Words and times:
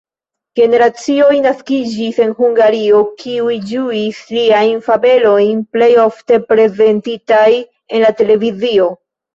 Generacioj 0.59 1.35
naskiĝis 1.43 2.17
en 2.25 2.33
Hungario, 2.39 3.03
kiuj 3.21 3.59
ĝuis 3.73 4.25
liajn 4.39 4.83
fabelojn, 4.91 5.63
plej 5.77 5.93
ofte 6.09 6.45
prezentitaj 6.51 7.49
en 7.67 8.07
la 8.09 8.17
televizio. 8.25 8.95